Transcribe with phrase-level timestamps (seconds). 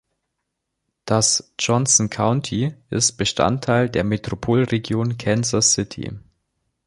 [1.05, 6.13] Das Johnson County ist Bestandteil der Metropolregion Kansas City.